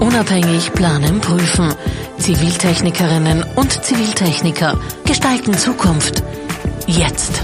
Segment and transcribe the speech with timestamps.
[0.00, 1.74] Unabhängig planen, prüfen.
[2.18, 6.22] Ziviltechnikerinnen und Ziviltechniker gestalten Zukunft.
[6.86, 7.42] Jetzt.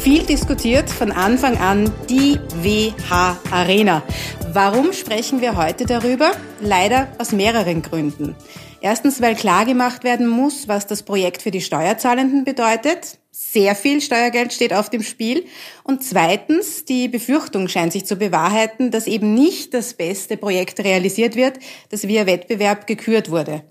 [0.00, 4.02] Viel diskutiert von Anfang an die WH Arena.
[4.52, 6.32] Warum sprechen wir heute darüber?
[6.60, 8.34] Leider aus mehreren Gründen.
[8.80, 13.18] Erstens, weil klargemacht werden muss, was das Projekt für die Steuerzahlenden bedeutet.
[13.32, 15.46] Sehr viel Steuergeld steht auf dem Spiel.
[15.82, 21.34] Und zweitens, die Befürchtung scheint sich zu bewahrheiten, dass eben nicht das beste Projekt realisiert
[21.34, 21.58] wird,
[21.90, 23.64] das via Wettbewerb gekürt wurde.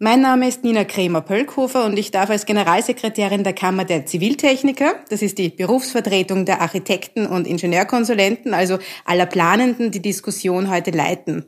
[0.00, 5.22] Mein Name ist Nina Kremer-Pölkhofer und ich darf als Generalsekretärin der Kammer der Ziviltechniker, das
[5.22, 11.46] ist die Berufsvertretung der Architekten und Ingenieurkonsulenten, also aller Planenden, die Diskussion heute leiten.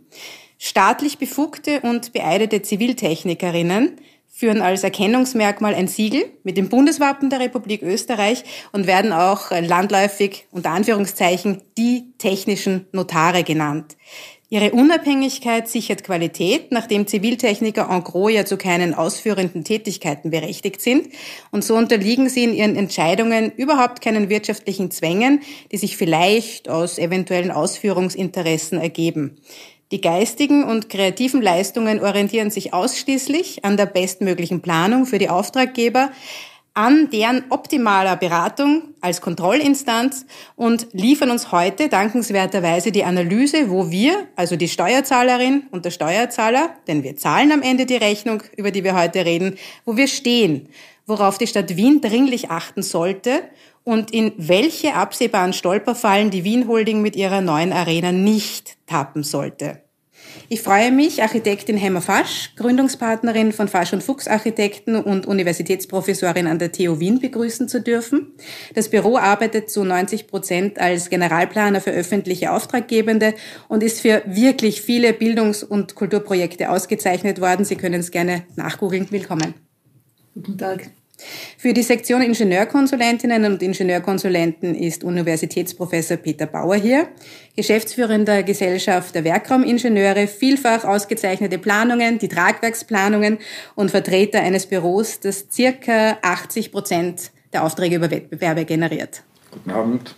[0.58, 3.98] Staatlich befugte und beeidete Ziviltechnikerinnen
[4.36, 10.46] führen als Erkennungsmerkmal ein Siegel mit dem Bundeswappen der Republik Österreich und werden auch landläufig
[10.50, 13.96] unter Anführungszeichen die technischen Notare genannt.
[14.50, 21.08] Ihre Unabhängigkeit sichert Qualität, nachdem Ziviltechniker en gros ja zu keinen ausführenden Tätigkeiten berechtigt sind.
[21.50, 25.40] Und so unterliegen sie in ihren Entscheidungen überhaupt keinen wirtschaftlichen Zwängen,
[25.72, 29.38] die sich vielleicht aus eventuellen Ausführungsinteressen ergeben.
[29.94, 36.10] Die geistigen und kreativen Leistungen orientieren sich ausschließlich an der bestmöglichen Planung für die Auftraggeber,
[36.74, 44.26] an deren optimaler Beratung als Kontrollinstanz und liefern uns heute dankenswerterweise die Analyse, wo wir,
[44.34, 48.82] also die Steuerzahlerin und der Steuerzahler, denn wir zahlen am Ende die Rechnung, über die
[48.82, 50.70] wir heute reden, wo wir stehen,
[51.06, 53.44] worauf die Stadt Wien dringlich achten sollte
[53.84, 59.83] und in welche absehbaren Stolperfallen die Wien Holding mit ihrer neuen Arena nicht tappen sollte.
[60.48, 66.58] Ich freue mich, Architektin Hemmer Fasch, Gründungspartnerin von Fasch und Fuchs Architekten und Universitätsprofessorin an
[66.58, 68.32] der TU Wien begrüßen zu dürfen.
[68.74, 73.34] Das Büro arbeitet zu 90 Prozent als Generalplaner für öffentliche Auftraggebende
[73.68, 77.64] und ist für wirklich viele Bildungs- und Kulturprojekte ausgezeichnet worden.
[77.64, 79.06] Sie können es gerne nachgoogeln.
[79.10, 79.54] Willkommen.
[80.34, 80.90] Guten Tag.
[81.56, 87.08] Für die Sektion Ingenieurkonsulentinnen und Ingenieurkonsulenten ist Universitätsprofessor Peter Bauer hier,
[87.56, 93.38] geschäftsführender Gesellschaft der Werkraumingenieure, vielfach ausgezeichnete Planungen, die Tragwerksplanungen
[93.74, 99.22] und Vertreter eines Büros, das circa 80 Prozent der Aufträge über Wettbewerbe generiert.
[99.52, 100.14] Guten Abend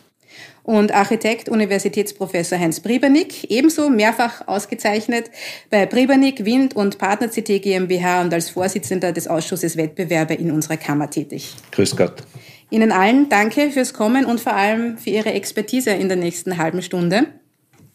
[0.66, 5.31] und Architekt Universitätsprofessor Heinz Briebernick, ebenso mehrfach ausgezeichnet
[5.71, 10.76] bei Briebernick, Wind und Partner CT GmbH und als Vorsitzender des Ausschusses Wettbewerbe in unserer
[10.76, 11.55] Kammer tätig.
[11.71, 12.25] Grüß Gott.
[12.71, 16.82] Ihnen allen danke fürs Kommen und vor allem für Ihre Expertise in der nächsten halben
[16.82, 17.26] Stunde.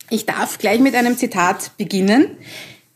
[0.09, 2.37] Ich darf gleich mit einem Zitat beginnen.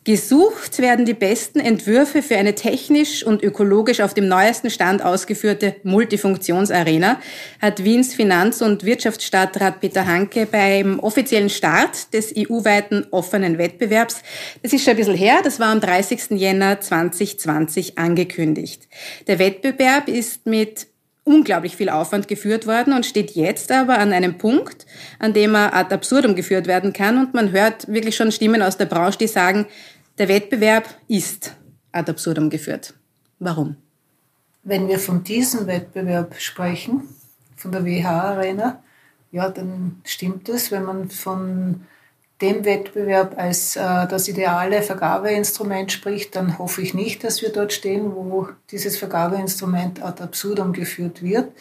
[0.05, 5.77] Gesucht werden die besten Entwürfe für eine technisch und ökologisch auf dem neuesten Stand ausgeführte
[5.81, 7.19] Multifunktionsarena,
[7.59, 14.21] hat Wiens Finanz- und Wirtschaftsstadtrat Peter Hanke beim offiziellen Start des EU-weiten offenen Wettbewerbs,
[14.61, 16.39] das ist schon ein bisschen her, das war am 30.
[16.39, 18.87] Jänner 2020 angekündigt.
[19.25, 20.85] Der Wettbewerb ist mit
[21.25, 24.85] unglaublich viel Aufwand geführt worden und steht jetzt aber an einem Punkt,
[25.17, 28.77] an dem er ad absurdum geführt werden kann und man hört wirklich schon Stimmen aus
[28.77, 29.65] der Branche, die sagen,
[30.17, 31.55] der Wettbewerb ist
[31.91, 32.93] ad absurdum geführt.
[33.39, 33.75] Warum?
[34.63, 37.03] Wenn wir von diesem Wettbewerb sprechen,
[37.55, 38.81] von der WH-Arena,
[39.31, 40.71] ja, dann stimmt es.
[40.71, 41.85] Wenn man von
[42.41, 47.73] dem Wettbewerb als äh, das ideale Vergabeinstrument spricht, dann hoffe ich nicht, dass wir dort
[47.73, 51.51] stehen, wo dieses Vergabeinstrument ad absurdum geführt wird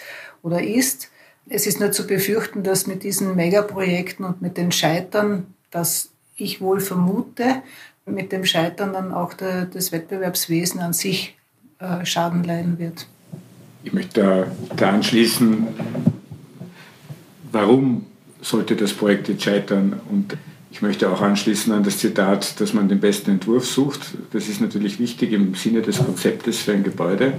[0.43, 1.11] oder ist.
[1.49, 6.61] Es ist nur zu befürchten, dass mit diesen Megaprojekten und mit den Scheitern, das ich
[6.61, 7.63] wohl vermute,
[8.07, 11.37] mit dem Scheitern dann auch der, das Wettbewerbswesen an sich
[11.79, 13.07] äh, Schaden leiden wird.
[13.83, 15.67] Ich möchte da, da anschließen,
[17.51, 18.07] warum
[18.41, 20.01] sollte das Projekt jetzt scheitern?
[20.11, 20.37] Und
[20.71, 24.15] ich möchte auch anschließen an das Zitat, dass man den besten Entwurf sucht.
[24.33, 27.35] Das ist natürlich wichtig im Sinne des Konzeptes für ein Gebäude.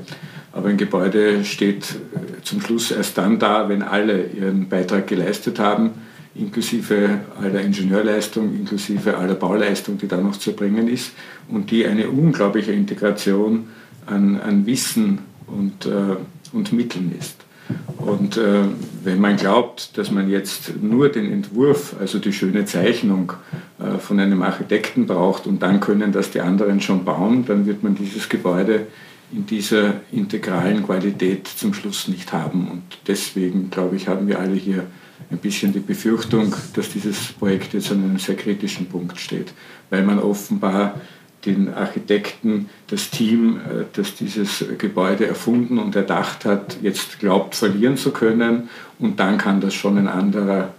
[0.51, 1.95] Aber ein Gebäude steht
[2.43, 5.95] zum Schluss erst dann da, wenn alle ihren Beitrag geleistet haben
[6.35, 11.13] inklusive aller Ingenieurleistung, inklusive aller Bauleistung, die da noch zu bringen ist
[11.47, 13.67] und die eine unglaubliche Integration
[14.05, 16.17] an, an Wissen und, äh,
[16.51, 17.37] und Mitteln ist.
[17.97, 18.63] Und äh,
[19.03, 23.33] wenn man glaubt, dass man jetzt nur den Entwurf, also die schöne Zeichnung
[23.79, 27.81] äh, von einem Architekten braucht und dann können das die anderen schon bauen, dann wird
[27.81, 28.87] man dieses Gebäude
[29.31, 32.67] in dieser integralen Qualität zum Schluss nicht haben.
[32.69, 34.85] Und deswegen, glaube ich, haben wir alle hier
[35.31, 39.53] ein bisschen die Befürchtung, dass dieses Projekt jetzt an einem sehr kritischen Punkt steht,
[39.89, 40.99] weil man offenbar
[41.45, 47.97] den Architekten, das Team, äh, das dieses Gebäude erfunden und erdacht hat, jetzt glaubt verlieren
[47.97, 48.69] zu können
[48.99, 50.73] und dann kann das schon ein anderer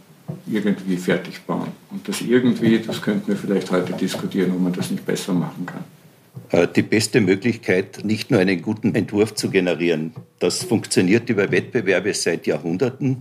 [0.51, 1.69] irgendwie fertig bauen.
[1.91, 5.67] Und das irgendwie, das könnten wir vielleicht heute diskutieren, ob man das nicht besser machen
[5.67, 5.85] kann.
[6.51, 10.13] Äh, die beste Möglichkeit, nicht nur einen guten Entwurf zu generieren.
[10.39, 13.19] Das funktioniert über Wettbewerbe seit Jahrhunderten.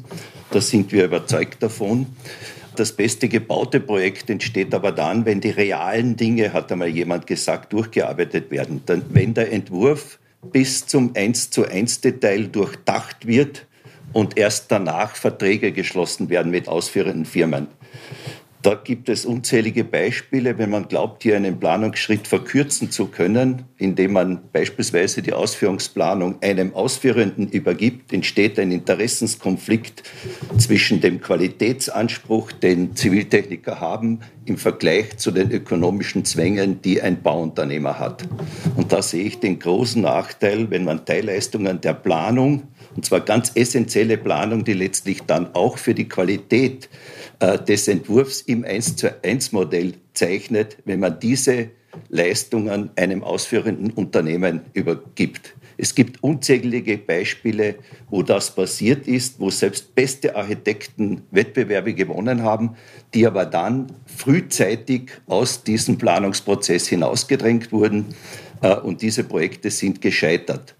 [0.51, 2.07] Da sind wir überzeugt davon.
[2.75, 7.71] Das beste gebaute Projekt entsteht aber dann, wenn die realen Dinge, hat einmal jemand gesagt,
[7.73, 8.81] durchgearbeitet werden.
[8.85, 10.19] Dann, wenn der Entwurf
[10.51, 13.65] bis zum 1 zu 1 Detail durchdacht wird
[14.13, 17.67] und erst danach Verträge geschlossen werden mit ausführenden Firmen.
[18.65, 24.13] Da gibt es unzählige Beispiele, wenn man glaubt, hier einen Planungsschritt verkürzen zu können, indem
[24.13, 30.01] man beispielsweise die Ausführungsplanung einem Ausführenden übergibt, entsteht ein Interessenskonflikt
[30.57, 37.99] zwischen dem Qualitätsanspruch, den Ziviltechniker haben, im Vergleich zu den ökonomischen Zwängen, die ein Bauunternehmer
[37.99, 38.27] hat.
[38.75, 42.63] Und da sehe ich den großen Nachteil, wenn man Teilleistungen der Planung,
[42.95, 46.89] und zwar ganz essentielle Planung, die letztlich dann auch für die Qualität
[47.39, 51.69] äh, des Entwurfs im 1 zu 1 Modell zeichnet, wenn man diese
[52.09, 55.55] Leistungen einem ausführenden Unternehmen übergibt.
[55.77, 57.75] Es gibt unzählige Beispiele,
[58.09, 62.75] wo das passiert ist, wo selbst beste Architekten Wettbewerbe gewonnen haben,
[63.13, 68.05] die aber dann frühzeitig aus diesem Planungsprozess hinausgedrängt wurden.
[68.61, 70.75] Äh, und diese Projekte sind gescheitert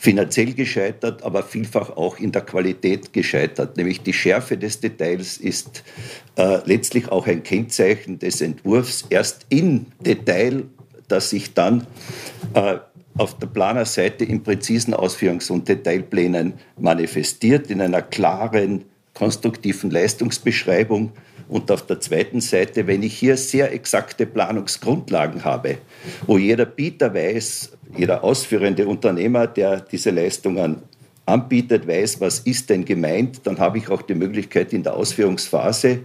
[0.00, 3.76] finanziell gescheitert, aber vielfach auch in der Qualität gescheitert.
[3.76, 5.84] Nämlich die Schärfe des Details ist
[6.36, 9.04] äh, letztlich auch ein Kennzeichen des Entwurfs.
[9.10, 10.62] Erst in Detail,
[11.06, 11.86] das sich dann
[12.54, 12.78] äh,
[13.18, 21.12] auf der Planerseite in präzisen Ausführungs- und Detailplänen manifestiert, in einer klaren, konstruktiven Leistungsbeschreibung.
[21.50, 25.78] Und auf der zweiten Seite, wenn ich hier sehr exakte Planungsgrundlagen habe,
[26.26, 30.82] wo jeder Bieter weiß, jeder ausführende Unternehmer, der diese Leistungen
[31.26, 36.00] anbietet, weiß, was ist denn gemeint, dann habe ich auch die Möglichkeit in der Ausführungsphase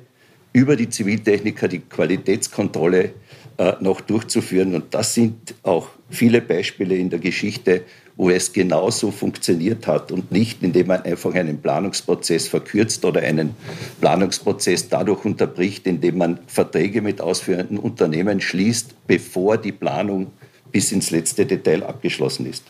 [0.52, 3.12] über die Ziviltechniker die Qualitätskontrolle
[3.58, 4.74] äh, noch durchzuführen.
[4.74, 7.84] Und das sind auch viele Beispiele in der Geschichte,
[8.18, 13.56] wo es genauso funktioniert hat und nicht, indem man einfach einen Planungsprozess verkürzt oder einen
[14.00, 20.32] Planungsprozess dadurch unterbricht, indem man Verträge mit ausführenden Unternehmen schließt, bevor die Planung
[20.72, 22.64] bis ins letzte Detail abgeschlossen ist.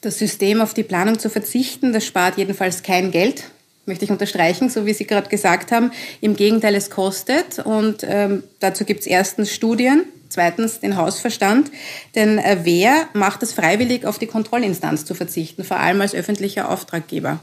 [0.00, 3.44] Das System auf die Planung zu verzichten, das spart jedenfalls kein Geld,
[3.86, 5.92] möchte ich unterstreichen, so wie Sie gerade gesagt haben.
[6.20, 11.70] Im Gegenteil, es kostet und ähm, dazu gibt es erstens Studien, zweitens den Hausverstand.
[12.14, 16.68] Denn äh, wer macht es freiwillig, auf die Kontrollinstanz zu verzichten, vor allem als öffentlicher
[16.68, 17.40] Auftraggeber?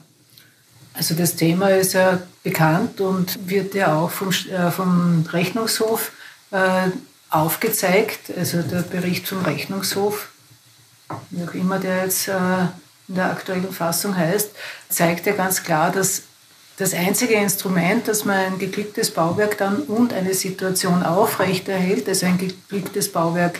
[0.94, 6.12] Also das Thema ist ja bekannt und wird ja auch vom, äh, vom Rechnungshof
[6.52, 6.90] äh,
[7.30, 10.30] aufgezeigt, also der Bericht vom Rechnungshof,
[11.30, 12.34] wie auch immer der jetzt äh,
[13.08, 14.52] in der aktuellen Fassung heißt,
[14.90, 16.24] zeigt ja ganz klar, dass
[16.80, 22.38] das einzige Instrument, dass man ein geglücktes Bauwerk dann und eine Situation aufrechterhält, also ein
[22.38, 23.60] geglücktes Bauwerk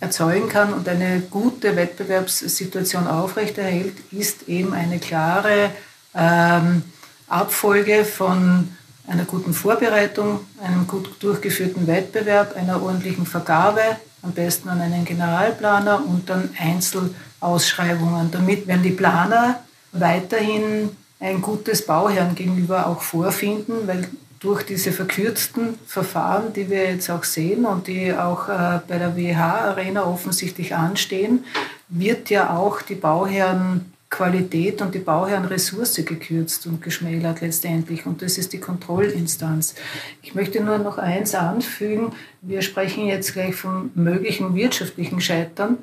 [0.00, 5.70] erzeugen kann und eine gute Wettbewerbssituation aufrechterhält, ist eben eine klare
[6.14, 6.82] ähm,
[7.28, 8.70] Abfolge von
[9.06, 13.82] einer guten Vorbereitung, einem gut durchgeführten Wettbewerb, einer ordentlichen Vergabe,
[14.22, 19.60] am besten an einen Generalplaner und dann Einzelausschreibungen, damit, wenn die Planer
[19.92, 24.08] weiterhin ein gutes Bauherrn gegenüber auch vorfinden, weil
[24.40, 29.16] durch diese verkürzten Verfahren, die wir jetzt auch sehen und die auch äh, bei der
[29.16, 31.44] WH-Arena offensichtlich anstehen,
[31.88, 38.06] wird ja auch die Bauherren Qualität und die Bauherrenressource gekürzt und geschmälert letztendlich.
[38.06, 39.74] Und das ist die Kontrollinstanz.
[40.22, 42.12] Ich möchte nur noch eins anfügen.
[42.40, 45.78] Wir sprechen jetzt gleich vom möglichen wirtschaftlichen Scheitern.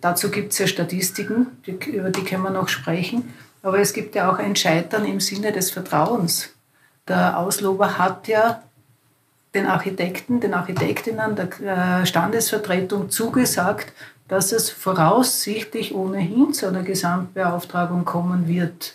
[0.00, 3.32] Dazu gibt es ja Statistiken, über die können wir noch sprechen.
[3.62, 6.50] Aber es gibt ja auch ein Scheitern im Sinne des Vertrauens.
[7.06, 8.62] Der Auslober hat ja
[9.54, 13.92] den Architekten, den Architektinnen der äh, Standesvertretung zugesagt,
[14.28, 18.94] dass es voraussichtlich ohnehin zu einer Gesamtbeauftragung kommen wird.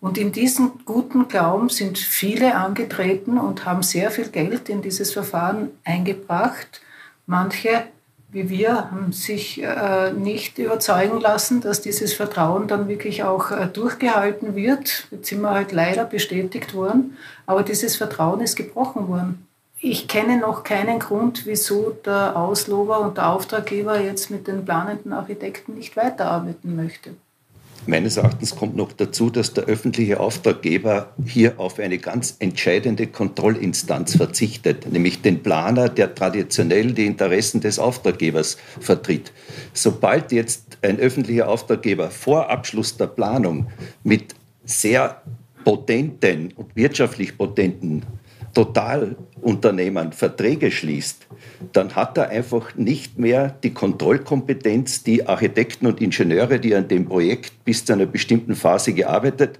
[0.00, 5.12] Und in diesem guten Glauben sind viele angetreten und haben sehr viel Geld in dieses
[5.12, 6.80] Verfahren eingebracht.
[7.26, 7.84] Manche,
[8.32, 13.66] wie wir, haben sich äh, nicht überzeugen lassen, dass dieses Vertrauen dann wirklich auch äh,
[13.66, 15.08] durchgehalten wird.
[15.10, 19.46] Jetzt sind wir halt leider bestätigt worden, aber dieses Vertrauen ist gebrochen worden.
[19.80, 25.12] Ich kenne noch keinen Grund, wieso der Auslober und der Auftraggeber jetzt mit den planenden
[25.12, 27.14] Architekten nicht weiterarbeiten möchte.
[27.86, 34.16] Meines Erachtens kommt noch dazu, dass der öffentliche Auftraggeber hier auf eine ganz entscheidende Kontrollinstanz
[34.16, 39.32] verzichtet, nämlich den Planer, der traditionell die Interessen des Auftraggebers vertritt.
[39.72, 43.68] Sobald jetzt ein öffentlicher Auftraggeber vor Abschluss der Planung
[44.04, 44.34] mit
[44.64, 45.22] sehr
[45.64, 48.02] potenten und wirtschaftlich potenten
[48.54, 51.26] Totalunternehmen Verträge schließt,
[51.72, 57.06] dann hat er einfach nicht mehr die Kontrollkompetenz, die Architekten und Ingenieure, die an dem
[57.06, 59.58] Projekt bis zu einer bestimmten Phase gearbeitet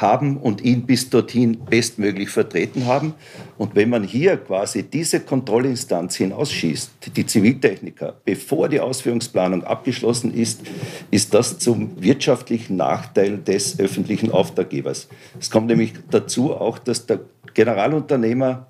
[0.00, 3.14] haben und ihn bis dorthin bestmöglich vertreten haben.
[3.58, 10.62] Und wenn man hier quasi diese Kontrollinstanz hinausschießt, die Ziviltechniker, bevor die Ausführungsplanung abgeschlossen ist,
[11.10, 15.08] ist das zum wirtschaftlichen Nachteil des öffentlichen Auftraggebers.
[15.38, 17.20] Es kommt nämlich dazu auch, dass der
[17.54, 18.66] Generalunternehmer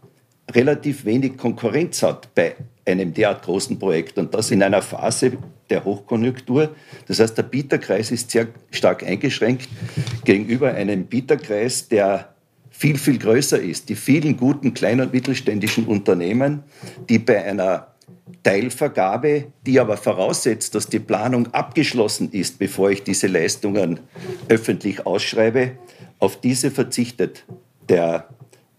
[0.51, 2.57] relativ wenig Konkurrenz hat bei
[2.91, 5.33] einem derart großen Projekt und das in einer Phase
[5.69, 6.75] der Hochkonjunktur.
[7.07, 9.69] Das heißt, der Bieterkreis ist sehr stark eingeschränkt
[10.25, 12.35] gegenüber einem Bieterkreis, der
[12.71, 13.89] viel, viel größer ist.
[13.89, 16.63] Die vielen guten kleinen und mittelständischen Unternehmen,
[17.09, 17.89] die bei einer
[18.43, 24.01] Teilvergabe, die aber voraussetzt, dass die Planung abgeschlossen ist, bevor ich diese Leistungen
[24.49, 25.73] öffentlich ausschreibe,
[26.19, 27.45] auf diese verzichtet
[27.89, 28.29] der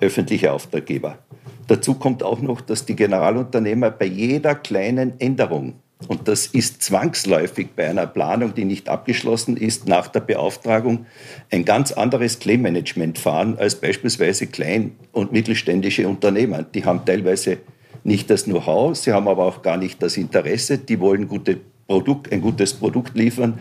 [0.02, 1.20] öffentliche Auftraggeber.
[1.68, 5.76] Dazu kommt auch noch, dass die Generalunternehmer bei jeder kleinen Änderung,
[6.08, 11.06] und das ist zwangsläufig bei einer Planung, die nicht abgeschlossen ist, nach der Beauftragung,
[11.52, 16.64] ein ganz anderes Claim-Management fahren als beispielsweise klein- und mittelständische Unternehmer.
[16.64, 17.60] Die haben teilweise
[18.04, 22.32] nicht das Know-how, sie haben aber auch gar nicht das Interesse, die wollen gute Produkt,
[22.32, 23.60] ein gutes Produkt liefern,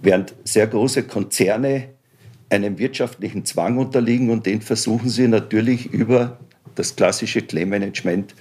[0.00, 1.90] während sehr große Konzerne
[2.50, 6.38] einem wirtschaftlichen Zwang unterliegen und den versuchen sie natürlich über
[6.74, 8.34] das klassische Claim-Management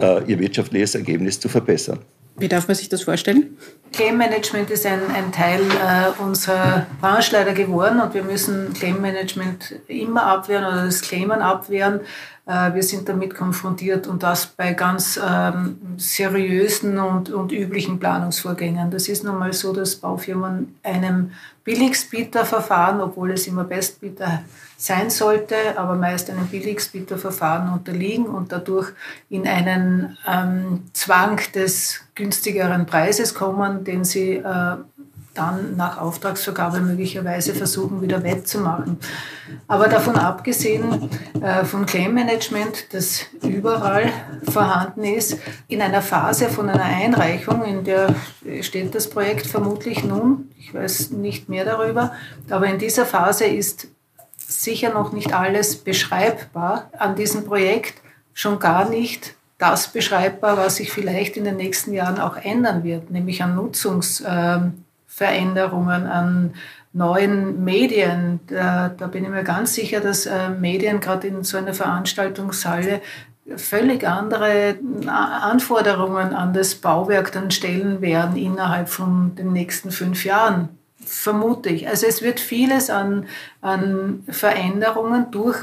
[0.00, 2.00] äh, ihr wirtschaftliches Ergebnis zu verbessern.
[2.36, 3.58] Wie darf man sich das vorstellen?
[3.92, 9.02] Claim Management ist ein, ein Teil äh, unserer Branche leider geworden und wir müssen Claim
[9.02, 12.00] Management immer abwehren oder das Claimen abwehren.
[12.46, 18.90] Äh, wir sind damit konfrontiert und das bei ganz ähm, seriösen und, und üblichen Planungsvorgängen.
[18.90, 21.32] Das ist nun mal so, dass Baufirmen einem
[21.64, 24.44] Billigsbieter verfahren, obwohl es immer Bestbieter
[24.76, 28.92] sein sollte, aber meist einem Billigsbieterverfahren unterliegen und dadurch
[29.30, 34.76] in einen ähm, Zwang des günstigeren Preises kommen, den sie äh,
[35.34, 38.98] dann nach Auftragsvergabe möglicherweise versuchen wieder wettzumachen.
[39.66, 41.08] Aber davon abgesehen
[41.40, 44.10] äh, von Claim Management, das überall
[44.50, 48.14] vorhanden ist, in einer Phase von einer Einreichung, in der
[48.60, 52.12] steht das Projekt vermutlich nun, ich weiß nicht mehr darüber,
[52.50, 53.88] aber in dieser Phase ist
[54.36, 57.94] sicher noch nicht alles beschreibbar an diesem Projekt,
[58.34, 63.10] schon gar nicht das beschreibbar, was sich vielleicht in den nächsten Jahren auch ändern wird,
[63.10, 63.54] nämlich an
[65.12, 66.54] Nutzungsveränderungen, an
[66.92, 68.40] neuen Medien.
[68.48, 73.00] Da, da, bin ich mir ganz sicher, dass äh, Medien gerade in so einer Veranstaltungshalle
[73.56, 74.76] völlig andere
[75.06, 80.68] Anforderungen an das Bauwerk dann stellen werden innerhalb von den nächsten fünf Jahren
[81.04, 81.88] vermute ich.
[81.88, 83.26] Also es wird vieles an,
[83.60, 85.58] an Veränderungen durch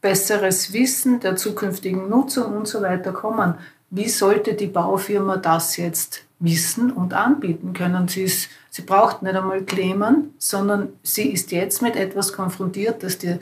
[0.00, 3.54] besseres Wissen der zukünftigen Nutzung und so weiter kommen.
[3.90, 8.08] Wie sollte die Baufirma das jetzt wissen und anbieten können?
[8.08, 13.18] Sie, ist, sie braucht nicht einmal Claimern, sondern sie ist jetzt mit etwas konfrontiert, dass
[13.18, 13.36] die,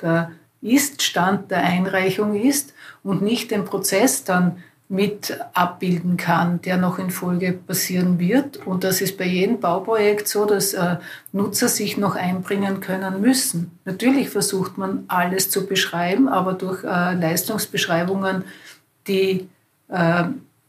[0.00, 6.98] der Ist-Stand der Einreichung ist und nicht den Prozess dann mit abbilden kann, der noch
[6.98, 8.56] in Folge passieren wird.
[8.66, 10.96] Und das ist bei jedem Bauprojekt so, dass äh,
[11.32, 13.78] Nutzer sich noch einbringen können müssen.
[13.84, 18.44] Natürlich versucht man alles zu beschreiben, aber durch äh, Leistungsbeschreibungen,
[19.06, 19.48] die
[19.88, 20.24] äh,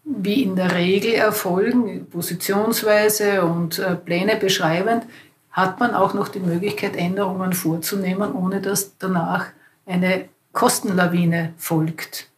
[0.10, 5.04] wie in der Regel erfolgen, positionsweise und äh, Pläne beschreibend,
[5.52, 9.48] hat man auch noch die Möglichkeit, Änderungen vorzunehmen, ohne dass danach
[9.86, 12.30] eine Kostenlawine folgt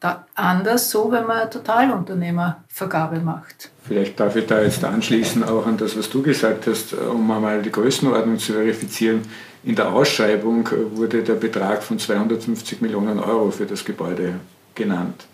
[0.00, 3.70] da anders so, wenn man Totalunternehmervergabe macht.
[3.82, 7.62] Vielleicht darf ich da jetzt anschließen auch an das, was du gesagt hast, um einmal
[7.62, 9.22] die Größenordnung zu verifizieren.
[9.64, 14.34] In der Ausschreibung wurde der Betrag von 250 Millionen Euro für das Gebäude
[14.74, 15.26] genannt.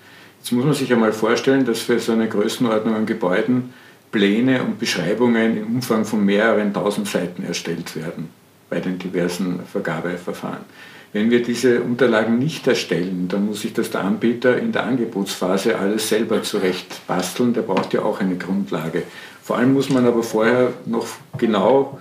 [0.43, 3.73] Jetzt muss man sich einmal vorstellen, dass für so eine Größenordnung an Gebäuden
[4.11, 8.29] Pläne und Beschreibungen im Umfang von mehreren tausend Seiten erstellt werden
[8.69, 10.65] bei den diversen Vergabeverfahren.
[11.13, 15.79] Wenn wir diese Unterlagen nicht erstellen, dann muss sich das der Anbieter in der Angebotsphase
[15.79, 17.55] alles selber zurecht basteln.
[17.55, 19.05] Der braucht ja auch eine Grundlage.
[19.45, 21.07] Vor allem muss man aber vorher noch
[21.39, 22.01] genau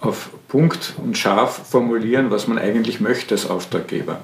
[0.00, 4.22] auf Punkt und scharf formulieren, was man eigentlich möchte als Auftraggeber.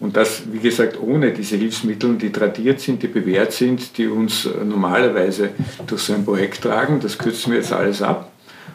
[0.00, 4.48] Und das, wie gesagt, ohne diese Hilfsmittel, die tradiert sind, die bewährt sind, die uns
[4.64, 5.50] normalerweise
[5.86, 7.00] durch so ein Projekt tragen.
[7.00, 8.32] Das kürzen wir jetzt alles ab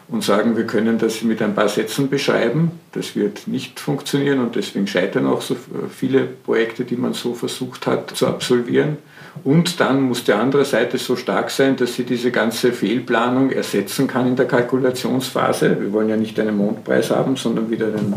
[0.08, 2.70] und sagen, wir können das mit ein paar Sätzen beschreiben.
[2.92, 5.56] Das wird nicht funktionieren und deswegen scheitern auch so
[5.90, 8.98] viele Projekte, die man so versucht hat zu absolvieren.
[9.42, 14.06] Und dann muss die andere Seite so stark sein, dass sie diese ganze Fehlplanung ersetzen
[14.06, 15.80] kann in der Kalkulationsphase.
[15.80, 18.14] Wir wollen ja nicht einen Mondpreis haben, sondern wieder den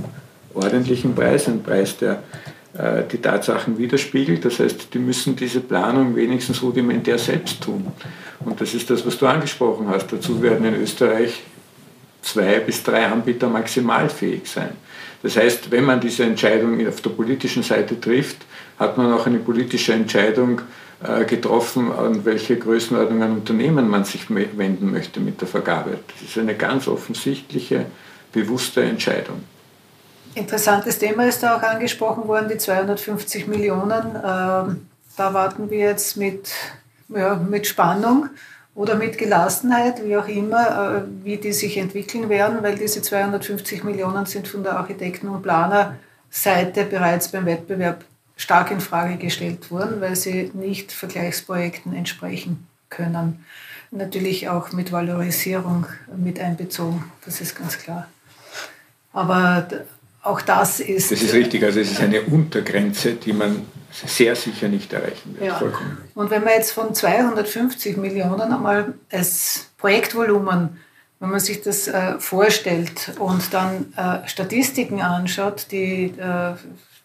[0.53, 2.17] ordentlichen Preis, ein Preis, der äh,
[3.11, 4.45] die Tatsachen widerspiegelt.
[4.45, 7.87] Das heißt, die müssen diese Planung wenigstens rudimentär selbst tun.
[8.45, 10.13] Und das ist das, was du angesprochen hast.
[10.13, 11.41] Dazu werden in Österreich
[12.21, 14.71] zwei bis drei Anbieter maximal fähig sein.
[15.21, 18.37] Das heißt, wenn man diese Entscheidung auf der politischen Seite trifft,
[18.77, 20.61] hat man auch eine politische Entscheidung
[21.03, 25.99] äh, getroffen, an welche Größenordnung an Unternehmen man sich wenden möchte mit der Vergabe.
[26.07, 27.85] Das ist eine ganz offensichtliche,
[28.31, 29.43] bewusste Entscheidung.
[30.35, 34.15] Interessantes Thema ist da auch angesprochen worden, die 250 Millionen.
[34.15, 36.51] Ähm, da warten wir jetzt mit,
[37.09, 38.29] ja, mit Spannung
[38.75, 43.83] oder mit Gelassenheit, wie auch immer, äh, wie die sich entwickeln werden, weil diese 250
[43.83, 48.05] Millionen sind von der Architekten- und Planerseite bereits beim Wettbewerb
[48.37, 53.43] stark in Frage gestellt worden, weil sie nicht Vergleichsprojekten entsprechen können.
[53.91, 58.07] Natürlich auch mit Valorisierung mit einbezogen, das ist ganz klar.
[59.11, 59.67] Aber
[60.21, 61.11] auch das ist.
[61.11, 65.47] Das ist richtig, also es ist eine Untergrenze, die man sehr sicher nicht erreichen wird.
[65.47, 65.61] Ja.
[66.15, 70.77] Und wenn man jetzt von 250 Millionen einmal als Projektvolumen,
[71.19, 76.53] wenn man sich das äh, vorstellt und dann äh, Statistiken anschaut, die äh,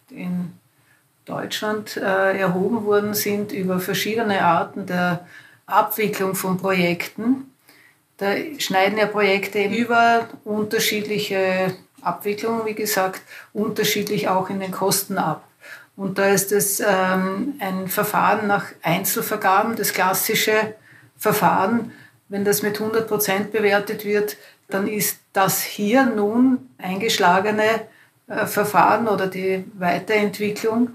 [0.09, 0.53] in
[1.25, 5.25] Deutschland äh, erhoben worden sind über verschiedene Arten der
[5.65, 7.51] Abwicklung von Projekten,
[8.17, 8.27] da
[8.59, 11.75] schneiden ja Projekte über unterschiedliche
[12.05, 13.21] Abwicklung, wie gesagt,
[13.53, 15.47] unterschiedlich auch in den Kosten ab.
[15.95, 20.75] Und da ist es ähm, ein Verfahren nach Einzelvergaben, das klassische
[21.17, 21.91] Verfahren.
[22.27, 27.87] Wenn das mit 100 Prozent bewertet wird, dann ist das hier nun eingeschlagene
[28.27, 30.89] äh, Verfahren oder die Weiterentwicklung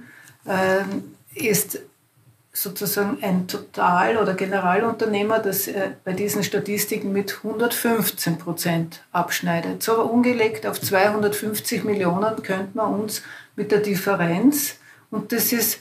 [0.45, 0.83] äh,
[1.35, 1.81] ist
[2.52, 9.83] sozusagen ein Total- oder Generalunternehmer, das äh, bei diesen Statistiken mit 115 Prozent abschneidet.
[9.83, 13.23] So umgelegt auf 250 Millionen könnte man uns
[13.57, 14.76] mit der Differenz,
[15.11, 15.80] und das ist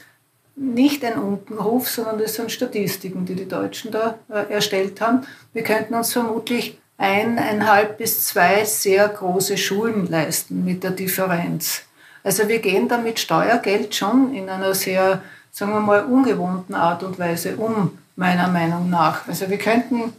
[0.56, 5.62] nicht ein Unkenruf, sondern das sind Statistiken, die die Deutschen da äh, erstellt haben, wir
[5.62, 11.82] könnten uns vermutlich eineinhalb bis zwei sehr große Schulen leisten mit der Differenz.
[12.22, 17.02] Also wir gehen da mit Steuergeld schon in einer sehr sagen wir mal, ungewohnten Art
[17.02, 19.26] und Weise um, meiner Meinung nach.
[19.28, 20.12] Also wir könnten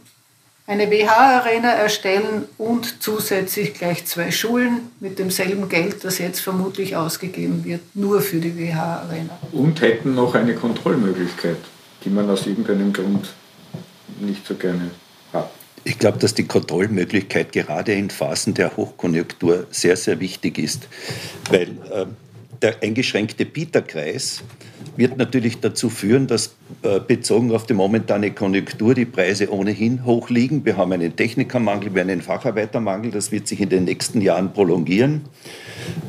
[0.66, 7.64] eine WH-Arena erstellen und zusätzlich gleich zwei Schulen mit demselben Geld, das jetzt vermutlich ausgegeben
[7.64, 9.38] wird, nur für die WH-Arena.
[9.52, 11.58] Und hätten noch eine Kontrollmöglichkeit,
[12.04, 13.34] die man aus irgendeinem Grund
[14.20, 14.90] nicht so gerne
[15.32, 15.50] hat.
[15.84, 20.86] Ich glaube, dass die Kontrollmöglichkeit gerade in Phasen der Hochkonjunktur sehr, sehr wichtig ist,
[21.50, 22.06] weil äh,
[22.62, 24.42] der eingeschränkte Bieterkreis
[24.96, 30.30] wird natürlich dazu führen, dass äh, bezogen auf die momentane Konjunktur die Preise ohnehin hoch
[30.30, 30.64] liegen.
[30.64, 34.52] Wir haben einen Technikermangel, wir haben einen Facharbeitermangel, das wird sich in den nächsten Jahren
[34.52, 35.22] prolongieren.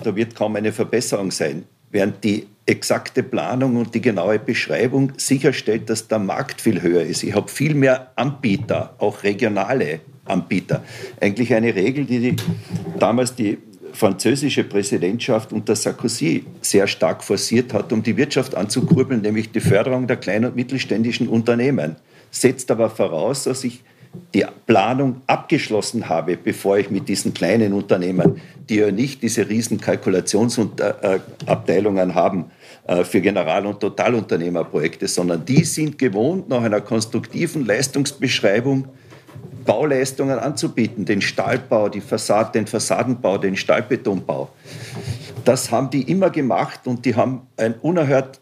[0.03, 1.63] Da wird kaum eine Verbesserung sein.
[1.91, 7.23] Während die exakte Planung und die genaue Beschreibung sicherstellt, dass der Markt viel höher ist.
[7.23, 10.83] Ich habe viel mehr Anbieter, auch regionale Anbieter.
[11.19, 12.35] Eigentlich eine Regel, die, die
[12.97, 13.57] damals die
[13.93, 20.07] französische Präsidentschaft unter Sarkozy sehr stark forciert hat, um die Wirtschaft anzukurbeln, nämlich die Förderung
[20.07, 21.95] der kleinen und mittelständischen Unternehmen.
[22.31, 23.83] Setzt aber voraus, dass ich
[24.33, 29.79] die Planung abgeschlossen habe, bevor ich mit diesen kleinen Unternehmen, die ja nicht diese riesen
[29.79, 32.45] Kalkulationsabteilungen haben
[32.87, 38.89] äh, für General- und Totalunternehmerprojekte, sondern die sind gewohnt, nach einer konstruktiven Leistungsbeschreibung
[39.65, 44.49] Bauleistungen anzubieten, den Stahlbau, die Fassade, den Fassadenbau, den Stahlbetonbau.
[45.45, 48.39] Das haben die immer gemacht und die haben ein unerhört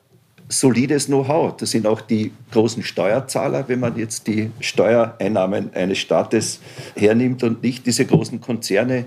[0.50, 1.56] solides Know-how.
[1.58, 6.60] Das sind auch die großen Steuerzahler, wenn man jetzt die Steuereinnahmen eines Staates
[6.96, 9.06] hernimmt und nicht diese großen Konzerne,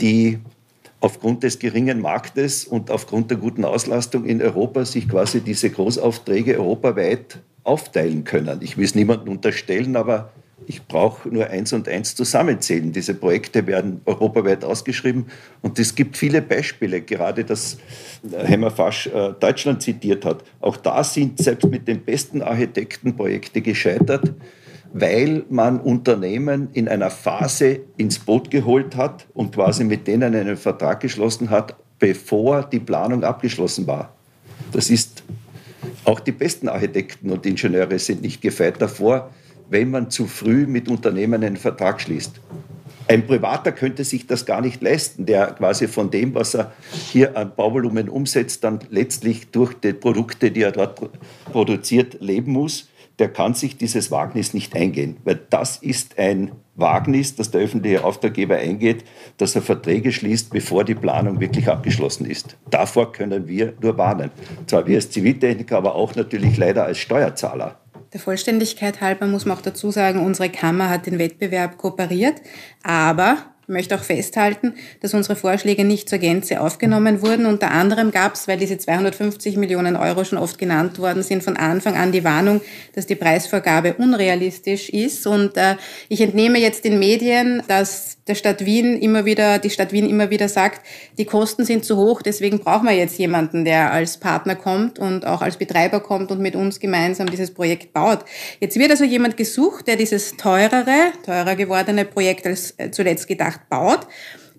[0.00, 0.38] die
[1.00, 6.58] aufgrund des geringen Marktes und aufgrund der guten Auslastung in Europa sich quasi diese Großaufträge
[6.58, 8.60] europaweit aufteilen können.
[8.62, 10.30] Ich will es niemandem unterstellen, aber
[10.66, 12.92] ich brauche nur eins und eins zusammenzählen.
[12.92, 15.26] Diese Projekte werden europaweit ausgeschrieben
[15.62, 17.78] und es gibt viele Beispiele, gerade das
[18.32, 20.44] Hemmerfasch äh, Deutschland zitiert hat.
[20.60, 24.32] Auch da sind selbst mit den besten Architekten Projekte gescheitert,
[24.92, 30.56] weil man Unternehmen in einer Phase ins Boot geholt hat und quasi mit denen einen
[30.56, 34.14] Vertrag geschlossen hat, bevor die Planung abgeschlossen war.
[34.72, 35.24] Das ist
[36.04, 39.30] auch die besten Architekten und Ingenieure sind nicht gefeit davor,
[39.68, 42.40] wenn man zu früh mit Unternehmen einen Vertrag schließt.
[43.06, 46.72] Ein Privater könnte sich das gar nicht leisten, der quasi von dem, was er
[47.10, 51.10] hier an Bauvolumen umsetzt, dann letztlich durch die Produkte, die er dort
[51.52, 52.88] produziert, leben muss.
[53.18, 58.02] der kann sich dieses Wagnis nicht eingehen, weil das ist ein Wagnis, das der öffentliche
[58.02, 59.04] Auftraggeber eingeht,
[59.36, 62.56] dass er Verträge schließt, bevor die Planung wirklich abgeschlossen ist.
[62.70, 64.30] Davor können wir nur warnen.
[64.66, 67.78] Zwar wir als Ziviltechniker, aber auch natürlich leider als Steuerzahler.
[68.14, 72.40] Der Vollständigkeit halber muss man auch dazu sagen, unsere Kammer hat den Wettbewerb kooperiert,
[72.84, 77.46] aber ich möchte auch festhalten, dass unsere Vorschläge nicht zur Gänze aufgenommen wurden.
[77.46, 81.56] Unter anderem gab es, weil diese 250 Millionen Euro schon oft genannt worden sind, von
[81.56, 82.60] Anfang an die Warnung,
[82.94, 85.26] dass die Preisvorgabe unrealistisch ist.
[85.26, 85.76] Und äh,
[86.10, 90.30] ich entnehme jetzt den Medien, dass der Stadt Wien immer wieder, die Stadt Wien immer
[90.30, 90.84] wieder sagt,
[91.18, 95.26] die Kosten sind zu hoch, deswegen brauchen wir jetzt jemanden, der als Partner kommt und
[95.26, 98.24] auch als Betreiber kommt und mit uns gemeinsam dieses Projekt baut.
[98.60, 103.53] Jetzt wird also jemand gesucht, der dieses teurere, teurer gewordene Projekt als äh, zuletzt gedacht
[103.68, 104.06] baut.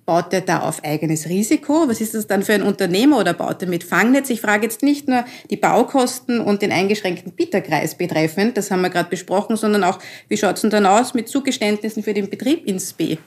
[0.05, 1.88] Baut der da auf eigenes Risiko?
[1.88, 4.29] Was ist das dann für ein Unternehmer oder baut er mit Fangnetz?
[4.29, 8.91] Ich frage jetzt nicht nur die Baukosten und den eingeschränkten Bieterkreis betreffend, das haben wir
[8.91, 12.67] gerade besprochen, sondern auch, wie schaut es denn dann aus mit Zugeständnissen für den Betrieb
[12.67, 13.17] ins B?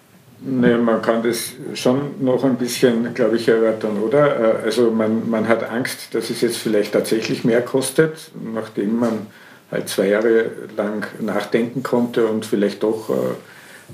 [0.41, 4.61] Nee, man kann das schon noch ein bisschen, glaube ich, erörtern, oder?
[4.61, 9.27] Äh, also man, man hat Angst, dass es jetzt vielleicht tatsächlich mehr kostet, nachdem man
[9.71, 13.15] halt zwei Jahre lang nachdenken konnte und vielleicht doch äh,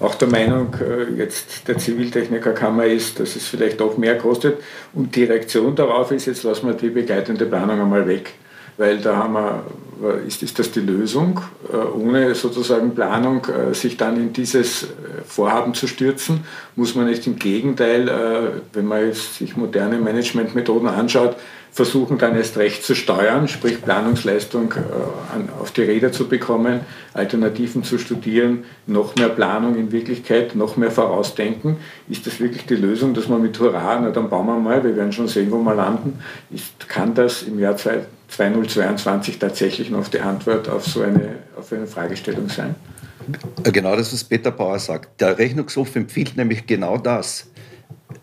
[0.01, 4.61] auch der Meinung äh, jetzt der Ziviltechnikerkammer ist, dass es vielleicht doch mehr kostet.
[4.93, 8.35] Und die Reaktion darauf ist, jetzt lassen wir die begleitende Planung einmal weg
[8.77, 9.65] weil da haben wir,
[10.27, 11.41] ist, ist das die Lösung,
[11.73, 14.87] äh, ohne sozusagen Planung äh, sich dann in dieses äh,
[15.27, 16.41] Vorhaben zu stürzen,
[16.75, 21.37] muss man nicht im Gegenteil, wenn man sich moderne Managementmethoden anschaut,
[21.73, 24.75] versuchen dann erst recht zu steuern, sprich Planungsleistung
[25.61, 26.81] auf die Räder zu bekommen,
[27.15, 31.79] Alternativen zu studieren, noch mehr Planung in Wirklichkeit, noch mehr vorausdenken.
[32.09, 34.95] Ist das wirklich die Lösung, dass man mit Hurra, na dann bauen wir mal, wir
[34.95, 36.19] werden schon sehen, wo wir landen,
[36.51, 41.73] ist, kann das im Jahr 2020 2022 tatsächlich noch die Antwort auf so eine, auf
[41.73, 42.75] eine Fragestellung sein?
[43.63, 45.21] Genau das, was Peter Bauer sagt.
[45.21, 47.47] Der Rechnungshof empfiehlt nämlich genau das.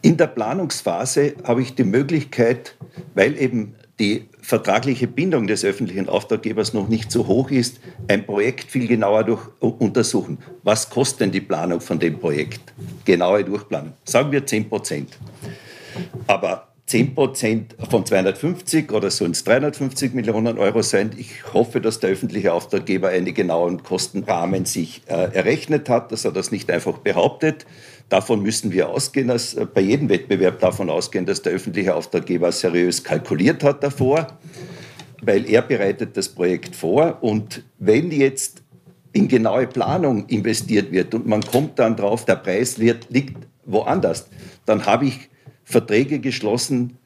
[0.02, 2.76] In der Planungsphase habe ich die Möglichkeit,
[3.16, 8.70] weil eben die vertragliche Bindung des öffentlichen Auftraggebers noch nicht so hoch ist, ein Projekt
[8.70, 10.40] viel genauer durch, untersuchen.
[10.64, 12.74] Was kostet denn die Planung von dem Projekt?
[13.06, 13.94] Genaue Durchplanung.
[14.04, 15.18] Sagen wir 10 Prozent.
[16.28, 21.12] Aber 10 Prozent von 250 oder es 350 Millionen Euro sein.
[21.18, 26.32] Ich hoffe, dass der öffentliche Auftraggeber einen genauen Kostenrahmen sich äh, errechnet hat, dass er
[26.32, 27.66] das nicht einfach behauptet.
[28.10, 32.52] Davon müssen wir ausgehen, dass äh, bei jedem Wettbewerb davon ausgehen, dass der öffentliche Auftraggeber
[32.52, 34.28] seriös kalkuliert hat davor,
[35.22, 37.20] weil er bereitet das Projekt vor.
[37.22, 38.64] Und wenn jetzt
[39.14, 44.28] in genaue Planung investiert wird und man kommt dann drauf, der Preis liegt woanders,
[44.66, 45.31] dann habe ich
[45.72, 46.98] Verträge geschlossen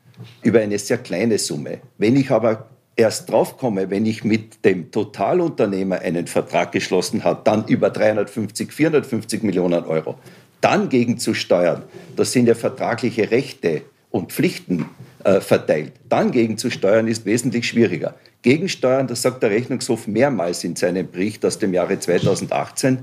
[0.41, 1.80] über eine sehr kleine Summe.
[1.97, 7.65] Wenn ich aber erst draufkomme, wenn ich mit dem Totalunternehmer einen Vertrag geschlossen habe, dann
[7.67, 10.15] über 350, 450 Millionen Euro,
[10.62, 11.84] dann gegenzusteuern,
[12.15, 14.89] das sind ja vertragliche Rechte und Pflichten
[15.23, 15.93] äh, verteilt.
[16.08, 18.15] Dann gegenzusteuern ist wesentlich schwieriger.
[18.41, 22.99] Gegensteuern, das sagt der Rechnungshof mehrmals in seinem Bericht aus dem Jahre 2018,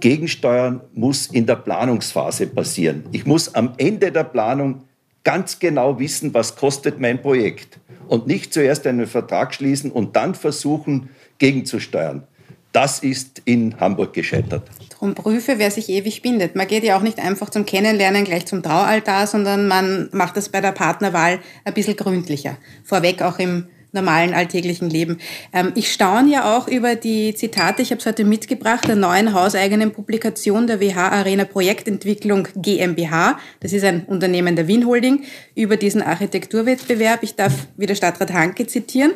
[0.00, 3.04] Gegensteuern muss in der Planungsphase passieren.
[3.12, 4.82] Ich muss am Ende der Planung
[5.24, 10.34] ganz genau wissen, was kostet mein Projekt und nicht zuerst einen Vertrag schließen und dann
[10.34, 12.24] versuchen, gegenzusteuern.
[12.72, 14.68] Das ist in Hamburg gescheitert.
[14.88, 16.56] Darum prüfe, wer sich ewig bindet.
[16.56, 20.48] Man geht ja auch nicht einfach zum Kennenlernen gleich zum Traualtar, sondern man macht das
[20.48, 22.56] bei der Partnerwahl ein bisschen gründlicher.
[22.82, 25.18] Vorweg auch im normalen alltäglichen Leben.
[25.52, 29.34] Ähm, ich staune ja auch über die Zitate, ich habe es heute mitgebracht, der neuen
[29.34, 33.38] hauseigenen Publikation der WH Arena Projektentwicklung GmbH.
[33.60, 35.24] Das ist ein Unternehmen der Wien Holding
[35.54, 37.22] über diesen Architekturwettbewerb.
[37.22, 39.12] Ich darf wieder Stadtrat Hanke zitieren.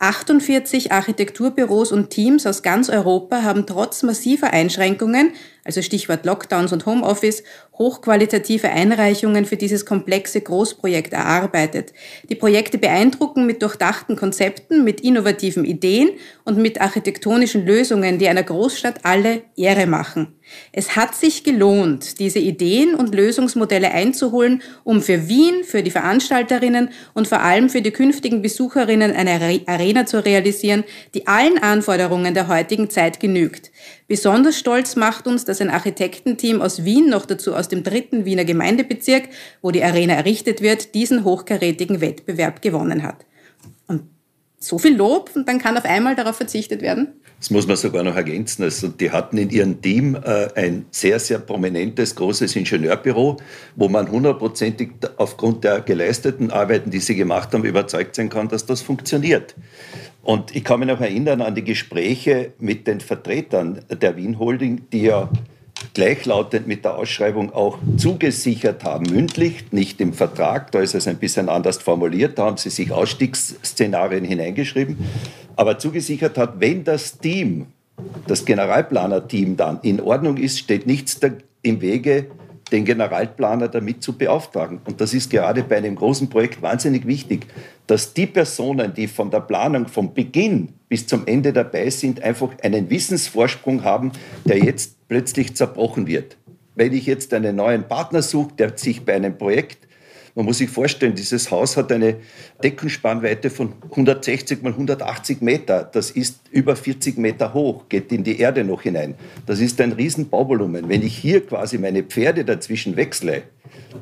[0.00, 5.32] 48 Architekturbüros und Teams aus ganz Europa haben trotz massiver Einschränkungen
[5.64, 7.42] also Stichwort Lockdowns und Homeoffice,
[7.78, 11.92] hochqualitative Einreichungen für dieses komplexe Großprojekt erarbeitet.
[12.28, 16.10] Die Projekte beeindrucken mit durchdachten Konzepten, mit innovativen Ideen
[16.44, 20.34] und mit architektonischen Lösungen, die einer Großstadt alle Ehre machen.
[20.72, 26.90] Es hat sich gelohnt, diese Ideen und Lösungsmodelle einzuholen, um für Wien, für die Veranstalterinnen
[27.14, 30.84] und vor allem für die künftigen Besucherinnen eine Arena zu realisieren,
[31.14, 33.70] die allen Anforderungen der heutigen Zeit genügt.
[34.06, 38.44] Besonders stolz macht uns, dass ein Architektenteam aus Wien, noch dazu aus dem dritten Wiener
[38.44, 39.28] Gemeindebezirk,
[39.62, 43.24] wo die Arena errichtet wird, diesen hochkarätigen Wettbewerb gewonnen hat.
[43.86, 44.02] Und
[44.62, 47.08] so viel Lob und dann kann auf einmal darauf verzichtet werden?
[47.38, 48.62] Das muss man sogar noch ergänzen.
[48.62, 53.38] Also die hatten in ihrem Team äh, ein sehr, sehr prominentes, großes Ingenieurbüro,
[53.76, 58.66] wo man hundertprozentig aufgrund der geleisteten Arbeiten, die sie gemacht haben, überzeugt sein kann, dass
[58.66, 59.54] das funktioniert.
[60.22, 64.82] Und ich kann mich noch erinnern an die Gespräche mit den Vertretern der Wien Holding,
[64.92, 65.30] die ja
[65.94, 71.18] gleichlautend mit der Ausschreibung auch zugesichert haben, mündlich, nicht im Vertrag, da ist es ein
[71.18, 74.98] bisschen anders formuliert, da haben sie sich Ausstiegsszenarien hineingeschrieben,
[75.56, 77.66] aber zugesichert hat, wenn das Team,
[78.26, 81.18] das Generalplaner-Team dann in Ordnung ist, steht nichts
[81.62, 82.26] im Wege,
[82.70, 84.80] den Generalplaner damit zu beauftragen.
[84.84, 87.46] Und das ist gerade bei einem großen Projekt wahnsinnig wichtig,
[87.86, 92.50] dass die Personen, die von der Planung vom Beginn bis zum Ende dabei sind, einfach
[92.62, 94.12] einen Wissensvorsprung haben,
[94.44, 96.38] der jetzt plötzlich zerbrochen wird.
[96.74, 99.86] Wenn ich jetzt einen neuen Partner suche, der sich bei einem Projekt
[100.34, 102.16] man muss sich vorstellen, dieses Haus hat eine
[102.62, 105.88] Deckenspannweite von 160 mal 180 Meter.
[105.92, 109.16] Das ist über 40 Meter hoch, geht in die Erde noch hinein.
[109.46, 110.88] Das ist ein riesen Bauvolumen.
[110.88, 113.42] Wenn ich hier quasi meine Pferde dazwischen wechsle,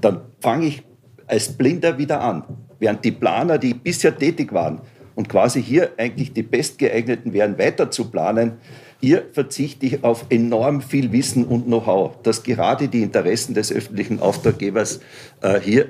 [0.01, 0.83] dann fange ich
[1.27, 2.45] als Blinder wieder an.
[2.79, 4.83] Während die Planer, die bisher tätig waren
[5.19, 8.53] und quasi hier eigentlich die Bestgeeigneten wären, weiter zu planen,
[9.01, 14.21] hier verzichte ich auf enorm viel Wissen und Know-how, dass gerade die Interessen des öffentlichen
[14.21, 15.01] Auftraggebers
[15.43, 15.89] äh, hier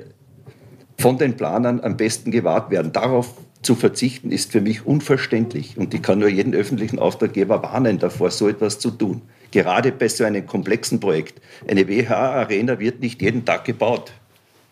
[0.98, 2.92] von den Planern am besten gewahrt werden.
[2.92, 7.98] Darauf zu verzichten ist für mich unverständlich und ich kann nur jeden öffentlichen Auftraggeber warnen
[7.98, 9.20] davor, so etwas zu tun.
[9.50, 11.42] Gerade bei so einem komplexen Projekt.
[11.68, 14.10] Eine WH-Arena wird nicht jeden Tag gebaut.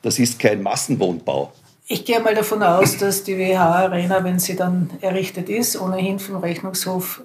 [0.00, 1.52] Das ist kein Massenwohnbau.
[1.88, 6.36] Ich gehe mal davon aus, dass die WH-Arena, wenn sie dann errichtet ist, ohnehin vom
[6.36, 7.22] Rechnungshof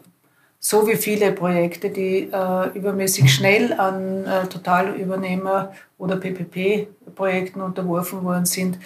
[0.60, 8.46] so wie viele Projekte, die äh, übermäßig schnell an äh, Totalübernehmer oder PPP-Projekten unterworfen worden
[8.46, 8.78] sind,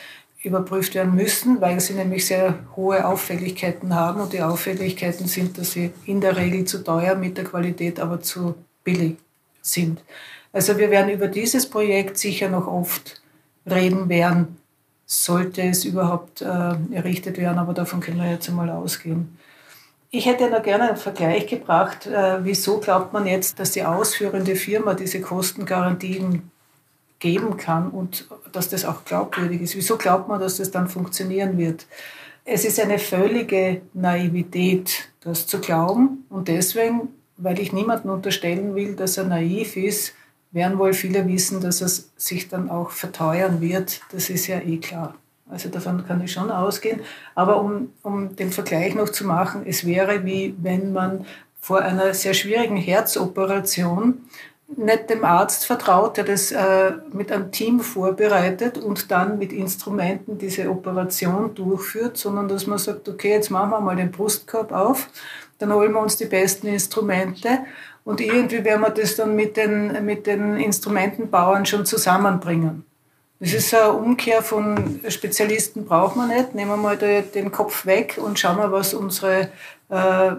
[0.41, 4.21] überprüft werden müssen, weil sie nämlich sehr hohe Auffälligkeiten haben.
[4.21, 8.21] Und die Auffälligkeiten sind, dass sie in der Regel zu teuer, mit der Qualität aber
[8.21, 9.17] zu billig
[9.61, 10.01] sind.
[10.53, 13.21] Also wir werden über dieses Projekt sicher noch oft
[13.65, 14.57] reden werden,
[15.05, 16.45] sollte es überhaupt äh,
[16.91, 19.37] errichtet werden, aber davon können wir jetzt einmal ausgehen.
[20.09, 22.07] Ich hätte noch gerne einen Vergleich gebracht.
[22.07, 26.49] Äh, wieso glaubt man jetzt, dass die ausführende Firma diese Kostengarantien
[27.19, 29.75] geben kann und dass das auch glaubwürdig ist?
[29.75, 31.85] Wieso glaubt man, dass das dann funktionieren wird?
[32.45, 36.25] Es ist eine völlige Naivität, das zu glauben.
[36.29, 40.13] Und deswegen, weil ich niemandem unterstellen will, dass er naiv ist,
[40.55, 43.99] werden wohl viele wissen, dass es sich dann auch verteuern wird.
[44.11, 45.13] Das ist ja eh klar.
[45.49, 47.01] Also davon kann ich schon ausgehen.
[47.35, 51.25] Aber um, um den Vergleich noch zu machen, es wäre wie wenn man
[51.59, 54.25] vor einer sehr schwierigen Herzoperation
[54.67, 60.37] nicht dem Arzt vertraut, der das äh, mit einem Team vorbereitet und dann mit Instrumenten
[60.37, 65.09] diese Operation durchführt, sondern dass man sagt, okay, jetzt machen wir mal den Brustkorb auf,
[65.57, 67.59] dann holen wir uns die besten Instrumente
[68.03, 72.85] und irgendwie werden wir das dann mit den, mit den Instrumentenbauern schon zusammenbringen.
[73.39, 76.55] Das ist eine Umkehr von Spezialisten braucht man nicht.
[76.55, 79.49] Nehmen wir mal den Kopf weg und schauen wir, was unsere
[79.89, 80.31] äh,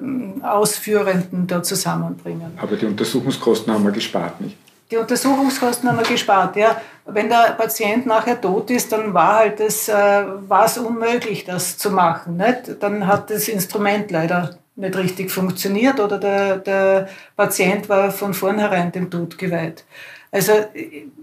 [0.42, 2.58] Ausführenden da zusammenbringen.
[2.60, 4.56] Aber die Untersuchungskosten haben wir gespart, nicht?
[4.90, 6.80] Die Untersuchungskosten haben wir gespart, ja.
[7.04, 11.76] Wenn der Patient nachher tot ist, dann war halt das, äh, war es unmöglich, das
[11.76, 12.36] zu machen.
[12.36, 12.76] Nicht?
[12.80, 18.92] Dann hat das Instrument leider nicht richtig funktioniert oder der, der Patient war von vornherein
[18.92, 19.84] dem Tod geweiht.
[20.30, 20.52] Also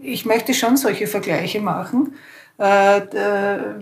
[0.01, 2.15] ich möchte schon solche Vergleiche machen,
[2.57, 2.63] äh,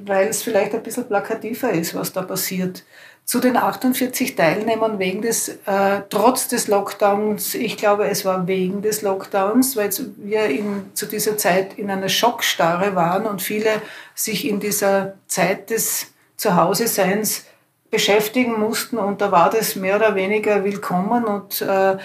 [0.05, 2.83] weil es vielleicht ein bisschen plakativer ist, was da passiert.
[3.23, 8.81] Zu den 48 Teilnehmern wegen des, äh, trotz des Lockdowns, ich glaube, es war wegen
[8.81, 13.69] des Lockdowns, weil wir in, zu dieser Zeit in einer Schockstarre waren und viele
[14.15, 17.45] sich in dieser Zeit des Zuhause-Seins
[17.91, 21.97] beschäftigen mussten und da war das mehr oder weniger willkommen und äh,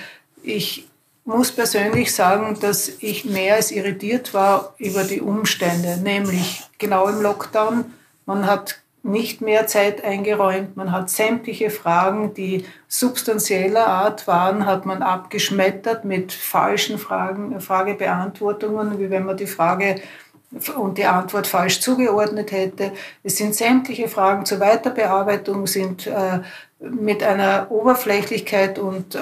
[0.43, 0.87] ich
[1.25, 7.21] muss persönlich sagen, dass ich mehr als irritiert war über die Umstände, nämlich genau im
[7.21, 7.85] Lockdown.
[8.27, 14.85] Man hat nicht mehr Zeit eingeräumt, man hat sämtliche Fragen, die substanzieller Art waren, hat
[14.87, 20.01] man abgeschmettert mit falschen Fragen, Fragebeantwortungen, wie wenn man die Frage
[20.77, 22.93] und die Antwort falsch zugeordnet hätte.
[23.23, 26.41] Es sind sämtliche Fragen zur Weiterbearbeitung, sind äh,
[26.79, 29.19] mit einer Oberflächlichkeit und äh,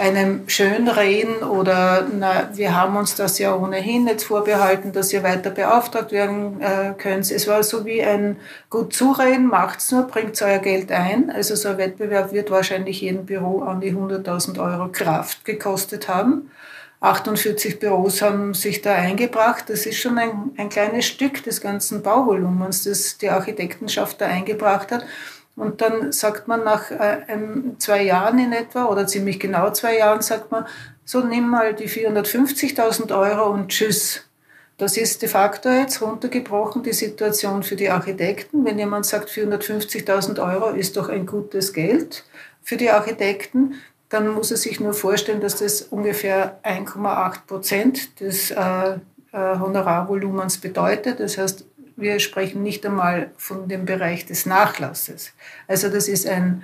[0.00, 5.50] einem Schönreden oder na, wir haben uns das ja ohnehin jetzt vorbehalten, dass ihr weiter
[5.50, 7.30] beauftragt werden äh, könnt.
[7.30, 8.36] Es war so wie ein
[8.70, 11.30] gut zureden, macht's nur, bringt euer Geld ein.
[11.30, 16.50] Also so ein Wettbewerb wird wahrscheinlich jedem Büro an die 100.000 Euro Kraft gekostet haben.
[17.00, 19.64] 48 Büros haben sich da eingebracht.
[19.68, 24.92] Das ist schon ein, ein kleines Stück des ganzen Bauvolumens, das die Architektenschaft da eingebracht
[24.92, 25.06] hat.
[25.56, 27.18] Und dann sagt man nach äh,
[27.78, 30.66] zwei Jahren in etwa oder ziemlich genau zwei Jahren, sagt man,
[31.04, 34.22] so nimm mal die 450.000 Euro und tschüss.
[34.78, 38.64] Das ist de facto jetzt runtergebrochen die Situation für die Architekten.
[38.64, 42.24] Wenn jemand sagt, 450.000 Euro ist doch ein gutes Geld
[42.62, 43.74] für die Architekten,
[44.10, 48.98] dann muss er sich nur vorstellen, dass das ungefähr 1,8 Prozent des äh, äh,
[49.32, 51.20] Honorarvolumens bedeutet.
[51.20, 51.64] Das heißt,
[51.96, 55.32] wir sprechen nicht einmal von dem Bereich des Nachlasses.
[55.66, 56.62] Also das ist ein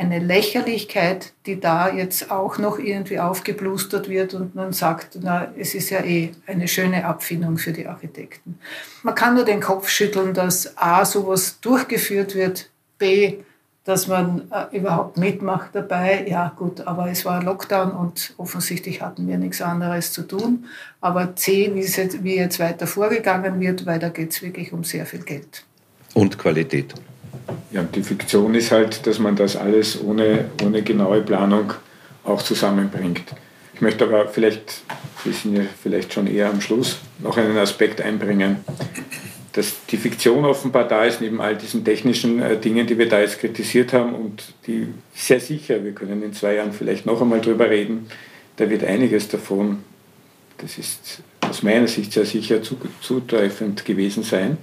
[0.00, 5.74] eine Lächerlichkeit, die da jetzt auch noch irgendwie aufgeblustert wird und man sagt, na, es
[5.74, 8.58] ist ja eh eine schöne Abfindung für die Architekten.
[9.02, 13.40] Man kann nur den Kopf schütteln, dass A, sowas durchgeführt wird, B,
[13.84, 16.26] dass man äh, überhaupt mitmacht dabei.
[16.28, 20.66] Ja, gut, aber es war Lockdown und offensichtlich hatten wir nichts anderes zu tun.
[21.00, 24.84] Aber C, wie, jetzt, wie jetzt weiter vorgegangen wird, weil da geht es wirklich um
[24.84, 25.64] sehr viel Geld.
[26.14, 26.94] Und Qualität.
[27.70, 31.72] Ja, die Fiktion ist halt, dass man das alles ohne, ohne genaue Planung
[32.24, 33.24] auch zusammenbringt.
[33.74, 34.82] Ich möchte aber vielleicht,
[35.24, 38.56] wir sind ja vielleicht schon eher am Schluss, noch einen Aspekt einbringen,
[39.52, 43.20] dass die Fiktion offenbar da ist, neben all diesen technischen äh, Dingen, die wir da
[43.20, 47.40] jetzt kritisiert haben und die sehr sicher, wir können in zwei Jahren vielleicht noch einmal
[47.40, 48.06] drüber reden,
[48.56, 49.78] da wird einiges davon,
[50.58, 52.60] das ist aus meiner Sicht sehr sicher
[53.00, 54.58] zutreffend gewesen sein.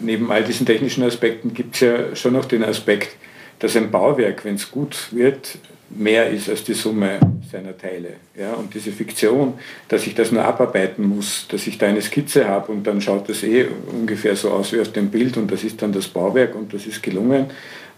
[0.00, 3.16] Neben all diesen technischen Aspekten gibt es ja schon noch den Aspekt,
[3.60, 5.58] dass ein Bauwerk, wenn es gut wird,
[5.90, 7.18] mehr ist als die Summe
[7.50, 8.14] seiner Teile.
[8.36, 8.54] Ja?
[8.54, 9.54] Und diese Fiktion,
[9.88, 13.28] dass ich das nur abarbeiten muss, dass ich da eine Skizze habe und dann schaut
[13.28, 16.54] das eh ungefähr so aus wie auf dem Bild und das ist dann das Bauwerk
[16.54, 17.46] und das ist gelungen.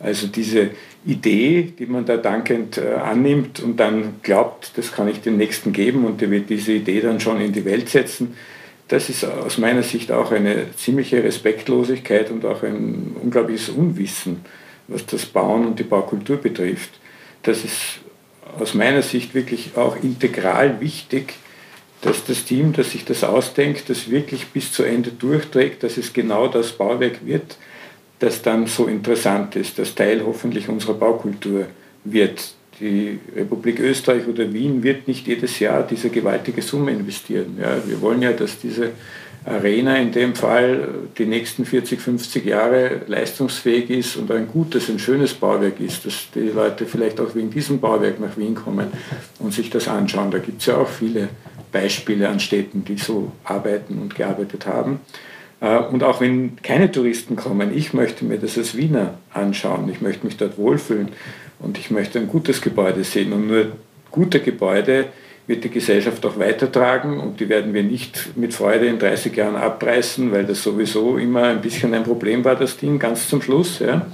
[0.00, 0.70] Also diese
[1.04, 5.72] Idee, die man da dankend äh, annimmt und dann glaubt, das kann ich dem Nächsten
[5.72, 8.34] geben und der wird diese Idee dann schon in die Welt setzen,
[8.88, 14.40] das ist aus meiner Sicht auch eine ziemliche Respektlosigkeit und auch ein unglaubliches Unwissen,
[14.88, 16.90] was das Bauen und die Baukultur betrifft.
[17.42, 18.00] Das ist
[18.58, 21.34] aus meiner Sicht wirklich auch integral wichtig,
[22.02, 26.12] dass das Team, das sich das ausdenkt, das wirklich bis zu Ende durchträgt, dass es
[26.12, 27.56] genau das Bauwerk wird,
[28.18, 31.66] das dann so interessant ist, das Teil hoffentlich unserer Baukultur
[32.04, 37.58] wird, die Republik Österreich oder Wien wird nicht jedes Jahr diese gewaltige Summe investieren.
[37.60, 38.90] Ja, wir wollen ja, dass diese
[39.44, 44.98] Arena in dem Fall die nächsten 40, 50 Jahre leistungsfähig ist und ein gutes, ein
[44.98, 48.88] schönes Bauwerk ist, dass die Leute vielleicht auch wegen diesem Bauwerk nach Wien kommen
[49.40, 50.30] und sich das anschauen.
[50.30, 51.28] Da gibt es ja auch viele
[51.72, 55.00] Beispiele an Städten, die so arbeiten und gearbeitet haben.
[55.60, 60.00] Äh, und auch wenn keine Touristen kommen, ich möchte mir das als Wiener anschauen, ich
[60.00, 61.08] möchte mich dort wohlfühlen.
[61.58, 63.32] Und ich möchte ein gutes Gebäude sehen.
[63.32, 63.66] Und nur
[64.10, 65.06] gute Gebäude
[65.46, 69.56] wird die Gesellschaft auch weitertragen und die werden wir nicht mit Freude in 30 Jahren
[69.56, 73.80] abreißen, weil das sowieso immer ein bisschen ein Problem war, das Ding, ganz zum Schluss.
[73.80, 74.06] Ja.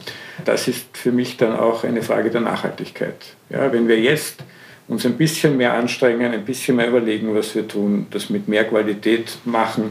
[0.45, 3.17] Das ist für mich dann auch eine Frage der Nachhaltigkeit.
[3.51, 4.43] Ja, wenn wir jetzt
[4.87, 8.64] uns ein bisschen mehr anstrengen, ein bisschen mehr überlegen, was wir tun, das mit mehr
[8.64, 9.91] Qualität machen,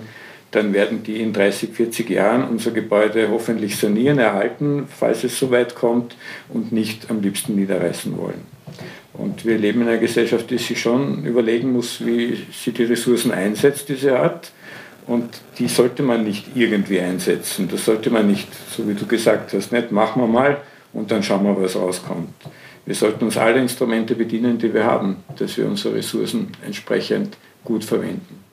[0.52, 5.52] dann werden die in 30, 40 Jahren unser Gebäude hoffentlich sanieren, erhalten, falls es so
[5.52, 6.16] weit kommt
[6.50, 8.57] und nicht am liebsten niederreißen wollen.
[9.14, 13.32] Und wir leben in einer Gesellschaft, die sich schon überlegen muss, wie sie die Ressourcen
[13.32, 14.52] einsetzt, die sie hat.
[15.08, 17.70] Und die sollte man nicht irgendwie einsetzen.
[17.72, 20.58] Das sollte man nicht, so wie du gesagt hast, nicht machen wir mal
[20.94, 22.30] und dann schauen wir, was rauskommt.
[22.86, 27.84] Wir sollten uns alle Instrumente bedienen, die wir haben, dass wir unsere Ressourcen entsprechend gut
[27.84, 28.47] verwenden.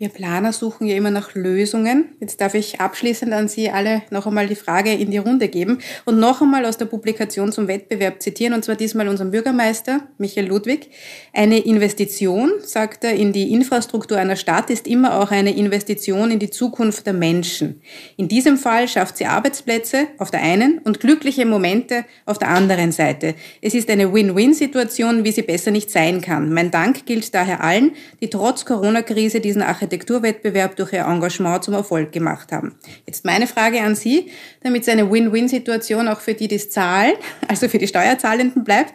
[0.00, 2.06] Wir Planer suchen ja immer nach Lösungen.
[2.20, 5.80] Jetzt darf ich abschließend an Sie alle noch einmal die Frage in die Runde geben
[6.06, 10.46] und noch einmal aus der Publikation zum Wettbewerb zitieren, und zwar diesmal unseren Bürgermeister Michael
[10.46, 10.88] Ludwig.
[11.34, 16.38] Eine Investition, sagt er, in die Infrastruktur einer Stadt ist immer auch eine Investition in
[16.38, 17.82] die Zukunft der Menschen.
[18.16, 22.92] In diesem Fall schafft sie Arbeitsplätze auf der einen und glückliche Momente auf der anderen
[22.92, 23.34] Seite.
[23.60, 26.54] Es ist eine Win-Win-Situation, wie sie besser nicht sein kann.
[26.54, 31.74] Mein Dank gilt daher allen, die trotz Corona-Krise diesen Architekten Architekturwettbewerb durch ihr Engagement zum
[31.74, 32.76] Erfolg gemacht haben.
[33.06, 34.30] Jetzt meine Frage an Sie,
[34.62, 37.14] damit es eine Win-Win-Situation auch für die, die es zahlen,
[37.48, 38.94] also für die Steuerzahlenden bleibt.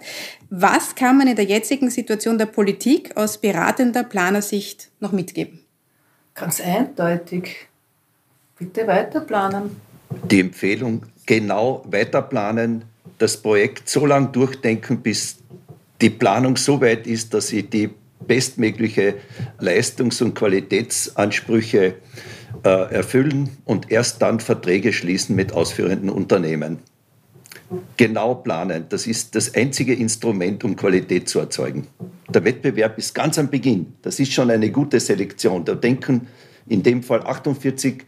[0.49, 5.59] Was kann man in der jetzigen Situation der Politik aus beratender Planersicht noch mitgeben?
[6.33, 7.67] Ganz eindeutig.
[8.57, 9.75] Bitte weiterplanen.
[10.31, 12.85] Die Empfehlung, genau weiterplanen,
[13.17, 15.37] das Projekt so lange durchdenken, bis
[15.99, 17.89] die Planung so weit ist, dass sie die
[18.27, 19.15] bestmögliche
[19.59, 21.95] Leistungs- und Qualitätsansprüche
[22.63, 26.79] äh, erfüllen und erst dann Verträge schließen mit ausführenden Unternehmen.
[27.97, 31.87] Genau planen, das ist das einzige Instrument, um Qualität zu erzeugen.
[32.29, 33.93] Der Wettbewerb ist ganz am Beginn.
[34.03, 35.65] Das ist schon eine gute Selektion.
[35.65, 36.27] Da denken
[36.67, 38.03] in dem Fall 48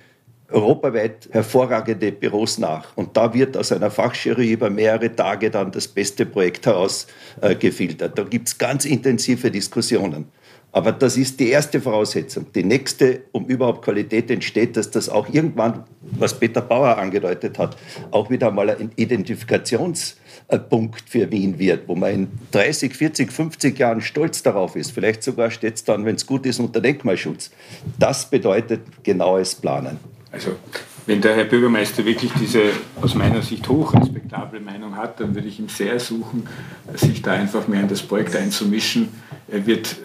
[0.50, 2.96] europaweit hervorragende Büros nach.
[2.96, 8.18] Und da wird aus einer Fachjury über mehrere Tage dann das beste Projekt herausgefiltert.
[8.18, 10.26] da gibt es ganz intensive Diskussionen.
[10.72, 12.52] Aber das ist die erste Voraussetzung.
[12.54, 17.76] Die nächste, um überhaupt Qualität entsteht, dass das auch irgendwann, was Peter Bauer angedeutet hat,
[18.12, 24.02] auch wieder mal ein Identifikationspunkt für Wien wird, wo man in 30, 40, 50 Jahren
[24.02, 24.92] stolz darauf ist.
[24.92, 27.50] Vielleicht sogar steht es dann, wenn es gut ist, unter Denkmalschutz.
[27.98, 30.00] Das bedeutet genaues Planen.
[30.32, 30.52] Also
[31.06, 32.64] wenn der Herr Bürgermeister wirklich diese
[33.02, 36.48] aus meiner Sicht hochrespektable Meinung hat, dann würde ich ihm sehr ersuchen,
[36.96, 39.10] sich da einfach mehr in das Projekt einzumischen.
[39.48, 39.96] Er wird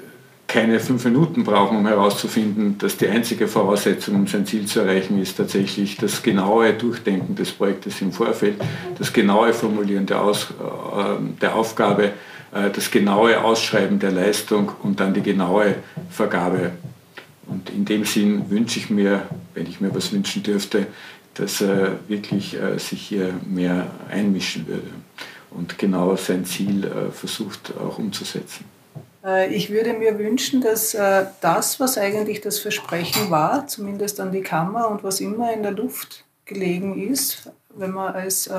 [0.46, 5.20] keine fünf Minuten brauchen, um herauszufinden, dass die einzige Voraussetzung, um sein Ziel zu erreichen,
[5.20, 8.56] ist tatsächlich das genaue Durchdenken des Projektes im Vorfeld,
[8.98, 12.12] das genaue Formulieren der, Aus, äh, der Aufgabe,
[12.54, 15.76] äh, das genaue Ausschreiben der Leistung und dann die genaue
[16.10, 16.72] Vergabe.
[17.46, 19.22] Und in dem Sinn wünsche ich mir,
[19.54, 20.86] wenn ich mir was wünschen dürfte,
[21.34, 24.90] dass er wirklich äh, sich hier mehr einmischen würde
[25.50, 28.64] und genau sein Ziel äh, versucht auch umzusetzen.
[29.24, 30.92] Äh, ich würde mir wünschen, dass
[31.40, 35.72] das, was eigentlich das Versprechen war, zumindest an die Kammer und was immer in der
[35.72, 38.50] Luft gelegen ist, wenn man als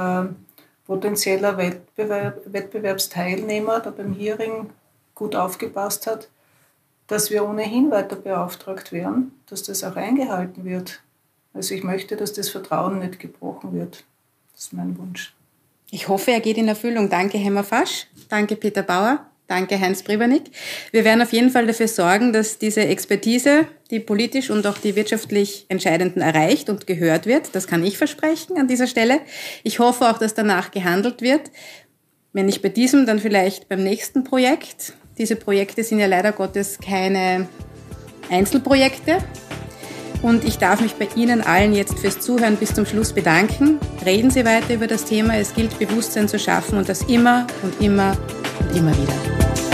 [0.88, 4.70] potenzieller Wettbewerb, Wettbewerbsteilnehmer da beim Hearing
[5.16, 6.28] gut aufgepasst hat,
[7.14, 11.02] dass wir ohnehin weiter beauftragt werden, dass das auch eingehalten wird.
[11.54, 14.04] Also ich möchte, dass das Vertrauen nicht gebrochen wird.
[14.54, 15.36] Das ist mein Wunsch.
[15.92, 17.12] Ich hoffe, er geht in Erfüllung.
[17.12, 18.08] Danke, Hemmer Fasch.
[18.30, 19.28] Danke, Peter Bauer.
[19.48, 20.50] Danke, Heinz Privanik.
[20.92, 24.96] Wir werden auf jeden Fall dafür sorgen, dass diese Expertise, die politisch und auch die
[24.96, 27.54] wirtschaftlich Entscheidenden erreicht und gehört wird.
[27.54, 29.20] Das kann ich versprechen an dieser Stelle.
[29.62, 31.52] Ich hoffe auch, dass danach gehandelt wird.
[32.32, 34.94] Wenn nicht bei diesem, dann vielleicht beim nächsten Projekt.
[35.18, 37.48] Diese Projekte sind ja leider Gottes keine
[38.32, 39.18] Einzelprojekte.
[40.24, 43.78] Und ich darf mich bei Ihnen allen jetzt fürs Zuhören bis zum Schluss bedanken.
[44.06, 45.38] Reden Sie weiter über das Thema.
[45.38, 48.18] Es gilt, Bewusstsein zu schaffen und das immer und immer
[48.60, 49.73] und immer wieder.